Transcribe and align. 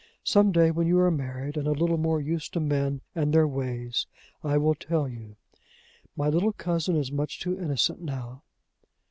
Some 0.23 0.51
day, 0.51 0.71
when 0.71 0.87
you 0.87 0.97
are 0.97 1.11
married, 1.11 1.57
and 1.57 1.67
a 1.67 1.73
little 1.73 1.99
more 1.99 2.19
used 2.19 2.53
to 2.53 2.59
men 2.59 3.01
and 3.13 3.31
their 3.31 3.47
ways, 3.47 4.07
I 4.43 4.57
will 4.57 4.73
tell 4.73 5.07
you. 5.07 5.35
My 6.17 6.27
little 6.27 6.53
cousin 6.53 6.95
is 6.95 7.11
much 7.11 7.39
too 7.39 7.59
innocent 7.59 8.01
now." 8.01 8.41